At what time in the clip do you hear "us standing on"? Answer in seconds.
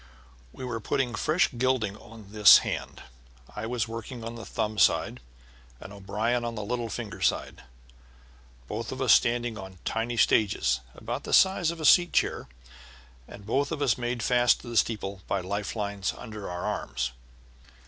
8.99-9.77